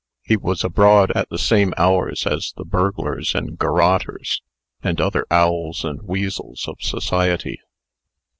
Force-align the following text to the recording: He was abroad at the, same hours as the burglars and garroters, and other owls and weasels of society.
He 0.23 0.35
was 0.35 0.63
abroad 0.63 1.11
at 1.13 1.29
the, 1.29 1.37
same 1.37 1.75
hours 1.77 2.25
as 2.25 2.53
the 2.57 2.65
burglars 2.65 3.35
and 3.35 3.55
garroters, 3.55 4.41
and 4.81 4.99
other 4.99 5.27
owls 5.29 5.85
and 5.85 6.01
weasels 6.01 6.65
of 6.67 6.77
society. 6.81 7.61